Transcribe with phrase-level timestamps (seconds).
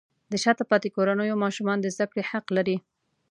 [0.31, 2.77] د شاته پاتې کورنیو ماشومان د زده کړې حق لري.